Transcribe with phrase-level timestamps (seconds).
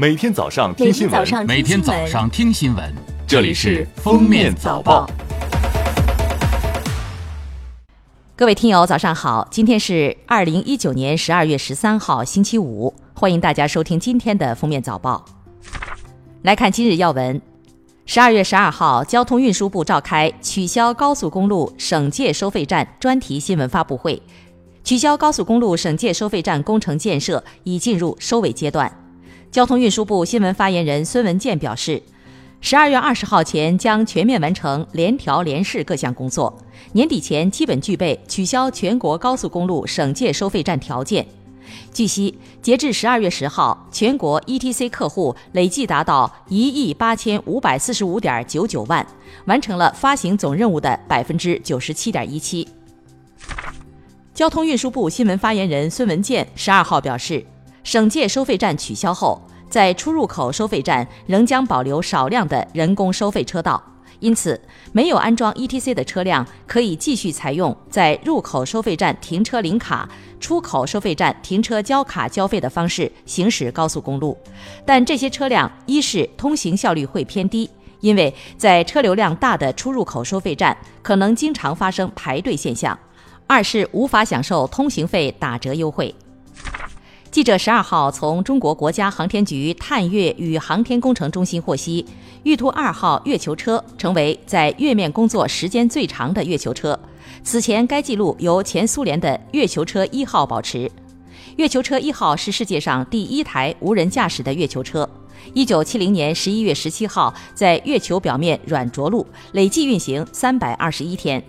[0.00, 2.94] 每天早上听新闻，每天早上听新闻，
[3.26, 5.06] 这里是《封面早报》。
[8.34, 9.46] 各位听友，早上好！
[9.50, 15.22] 今天是二零一九年十二月十三号，星期五，欢迎大家收听今天的《封面早报》。
[16.44, 17.38] 来看今日要闻：
[18.06, 24.22] 十二月十二号，交通运输部召开取消高速公路省界收费站专题新闻发布会。
[24.82, 28.90] 取消高速公路省界收费站工程建设已进入收尾阶段。
[29.50, 32.00] 交通运输部新闻发言人孙文健表示，
[32.60, 36.56] 十二月二十号前将全面完成联调联试各项工作，
[36.92, 41.26] 年底前基本具备取消全国高速公路省界收费站条件。
[41.92, 49.04] 据悉，截至十二月十号，全国 ETC 客户累计达到一亿八千五百四十五点九九万，
[49.46, 52.68] 完成了发行总任务的百分之九十七点一七。
[54.32, 57.44] 交通运输部新闻发言人孙文健十二号表示，
[57.82, 63.82] 省界收费站取消后，在出入口收费站仍将保留少量的人工收费车道，
[64.18, 64.60] 因此
[64.92, 74.36] 没有安装 ETC 的车辆可以继续采用在入口收费站停车领卡、出口收费站停车交卡交费的方式行驶高速公路。
[74.84, 82.98] 但这些车辆一是通行效率会偏低，因为在车流量大的出入口收费站可能经常发生排队现象。
[83.46, 86.14] 二是无法享受通行费打折优惠。
[87.30, 92.04] 记者十二号从中国国家航天局探月与航天工程中心获悉，
[92.42, 96.98] 玉兔二号月球车成为在月面工作时间最长的月球车。
[97.44, 100.90] 此前该记录由前苏联的月球车一号保持。
[101.54, 105.08] 月球车一号是世界上第一台无人驾驶的月球车。
[105.54, 111.40] 一九七零年十一月十七号在月球表面软着陆，累计运行三百二十一天。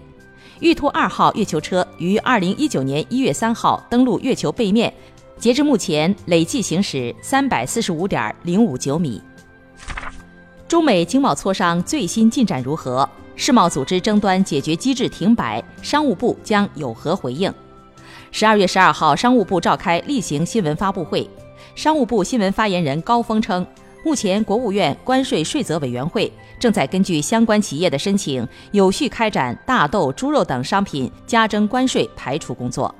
[0.59, 4.93] 玉兔二号月球车于二零一九年一月三号登陆月球背面，
[5.41, 9.19] 截至目前累计行驶三百四十五点零五九米。
[10.67, 13.09] 中美经贸磋商最新进展如何？
[13.35, 17.51] 世贸组织争端解决机制停摆，商务部将有何回应？
[18.29, 21.27] 十二月十二号，商务部召开例行新闻发布会，
[21.73, 23.65] 商务部新闻发言人高峰称。
[24.05, 32.93] 目前，国务院关税税则委员会正在根据相关企业的申请，有序开展大豆、猪肉等商品加征关税排除工作。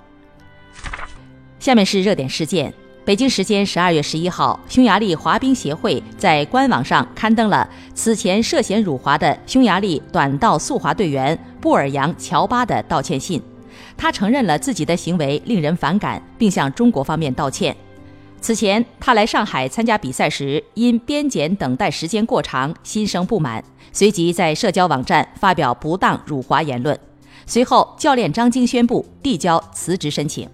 [1.61, 2.73] 下面是热点事件：
[3.05, 13.39] 北京时间十二月十一号，匈牙利滑冰协会在官网上刊登了此前涉嫌辱华的匈牙利短道速滑队员布尔扬·乔巴的道歉信。
[13.95, 17.77] 他承认了自己的行为令人反感，并向中国方面道歉。
[18.41, 26.99] 此前，他来上海参加比赛时，因边检等待时间过长，心生不满，随即在社交网站发表不当辱华言论。
[27.45, 30.49] 随后，教练张晶宣布递交辞职申请。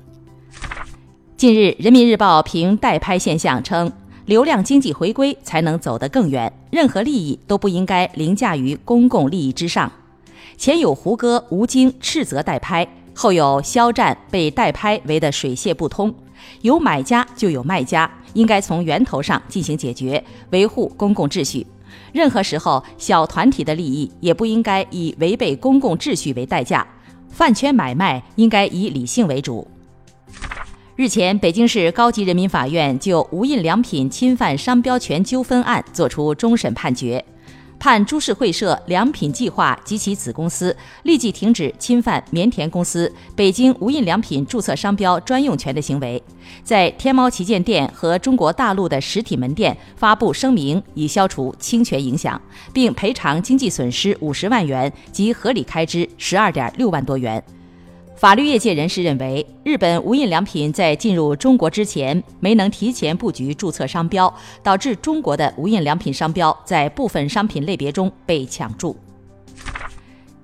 [1.37, 3.91] 近日，《人民日报》评代拍现象称，
[4.25, 9.91] 流量经济回归才能走得更远，任何利益都不应该凌驾于公共利益之上。
[10.57, 16.11] 前有胡歌、吴京斥责代拍，后有肖战被代拍围得水泄不通。
[16.63, 21.67] 有买家就有卖家，应该从源头上进行解决，维护公共秩序。
[22.11, 26.87] 任何时候，小团体的利益也不应该以违背公共秩序为代价。
[27.29, 29.67] 饭圈买卖应该以理性为主。
[30.97, 37.23] 日前，北京市高级人民法院就无印良品侵犯商标权纠纷案作出终审判决。
[37.77, 46.19] 判株式会社良品计划及其子公司立即停止侵犯棉田公司北京无印良品注册商标专用权的行为，
[46.63, 52.41] 在天猫旗舰店和中国大陆的实体门店发布声明，以消除侵权影响，
[52.73, 57.43] 并赔偿经济损失五十万元及合理开支十二点六万多元。
[58.17, 64.33] 法律业界人士认为，日本无印良品在进入中国之前没能提前布局注册商标，
[64.63, 68.97] 导致中国的无印良品商标在部分商品类别中被抢注。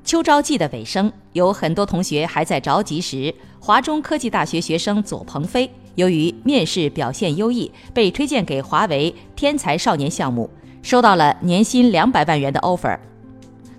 [0.03, 10.47] 秋招季的尾声，有很多同学还在着急时，华中科技大学学生左鹏飞由于面试表现优异，被推荐给华为天才少年项目，
[10.83, 12.99] 收到了年薪两百万元的 offer。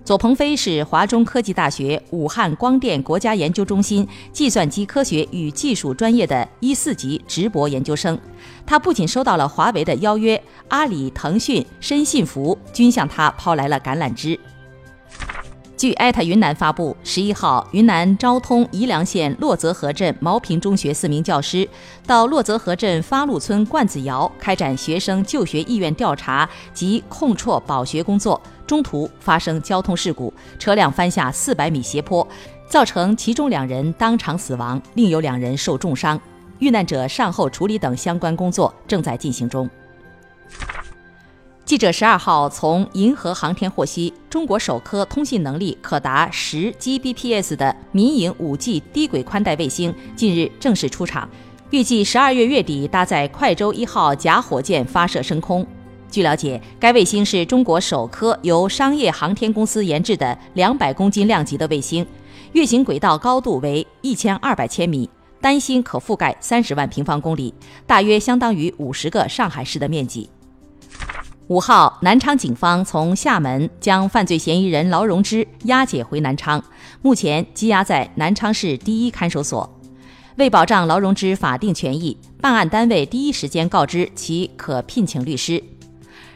[0.05, 8.15] 左鹏飞是华中科技大学武汉光电国家研究中心计算机科学与技术专业的一四级直博研究生。
[8.67, 14.39] 他不仅收到了华为的邀约，阿里、腾讯、深信服均向他抛来了橄榄枝。
[15.75, 21.67] 据艾特云南发布，十一号，云南昭通宜良县洛泽河镇毛坪中学四名教师
[22.05, 32.27] 到洛泽河镇发路村罐子窑开展学生就学意愿调查及控辍保学工作，中途发生交通事故，车辆翻下四百米斜坡，
[32.67, 36.19] 造成其中两人当场死亡，另有两人受重伤。
[36.59, 39.69] 遇难者善后处理等相关工作正在进行中。
[41.65, 51.27] 记者十二号从银河航天获悉，中国首颗通信能力可达十 Gbps 的民营 5G 低轨宽带卫星近日正式出厂，
[51.71, 55.65] 预计十二月月底搭载快舟一号假火箭发射升空。
[56.09, 62.05] 据了解，该卫星是中国首颗由商业航天公司研制的两百公斤量级的卫星，
[62.53, 65.09] 运行轨道高度为一千二百千米，
[65.41, 67.53] 单星可覆盖三十万平方公里，
[67.85, 70.29] 大约相当于五十个上海市的面积。
[71.47, 76.63] 五号，南昌警方从厦门将犯罪嫌疑人劳荣枝押解回南昌，
[77.01, 79.69] 目前羁押在南昌市第一看守所。
[80.37, 85.63] 为保障劳荣枝法定权益，办案单位第一时间告知其可聘请律师。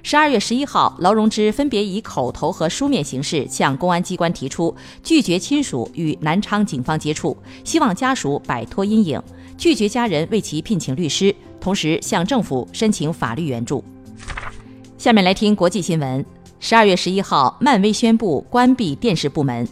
[0.02, 4.74] 十二月十一号，劳荣枝分别以口头和书面形式向公安机关提出
[5.04, 9.22] 拒绝亲属与南昌警方接触，希望家属摆脱阴影，
[9.58, 13.84] 拒绝家人为其聘请律师，同时向政府申请法律援助。
[14.98, 16.26] 下面来听国际新闻。
[16.60, 19.68] 十二月十一号，漫威宣布关闭电视部门。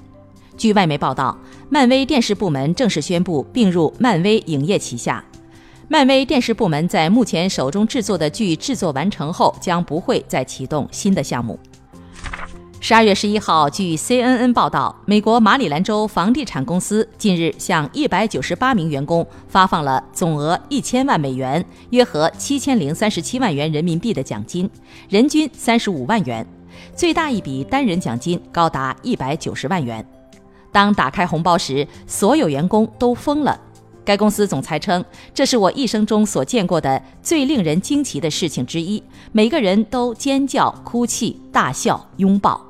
[0.56, 1.38] 据外媒报道，
[1.70, 5.24] 漫威电视部门正式宣布并入漫威影业旗下。
[5.90, 11.58] 漫威电视部门在目前手中制作的剧制作完成后，将不会再启动新的项目。
[12.82, 24.70] 十二月十一号，据 CNN 报道，美国马里兰州房地产公司近日向一百九十八名员工发放了总额一千万美元（约合七千零三十七万元人民币）的奖金，
[25.08, 26.46] 人均三十五万元，
[26.94, 30.06] 最大一笔单人奖金高达一百九十万元。
[30.70, 33.58] 当打开红包时，所有员工都疯了。
[34.08, 35.04] 该公司总裁称
[35.36, 42.66] ：“这是我一生中所见过的最令人惊奇的事情之一，每个人都尖叫、哭泣、大笑、拥抱。”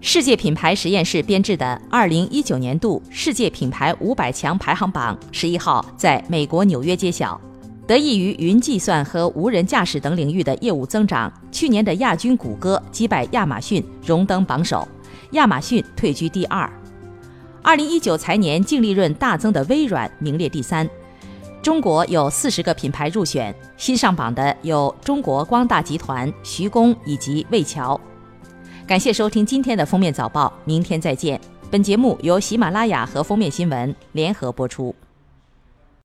[0.00, 7.38] 世界品牌实验室编制的2019年度世界品牌500强排行榜十一号在美国纽约揭晓。
[7.86, 14.88] 得益于云计算和无人驾驶等领域的业务增长，去年的亚军谷歌击败亚马逊荣登榜首，
[15.32, 16.66] 亚马逊退居第二。
[17.66, 20.88] 二零一九财年净利润大增的微软名列第三。
[21.60, 28.00] 中国有四十个品牌入选，新上榜的有中国光大集团、徐工以及魏桥。
[28.86, 31.40] 感谢收听今天的封面早报，明天再见。
[31.68, 34.94] 本节目由喜马拉雅和封面新闻联合播出。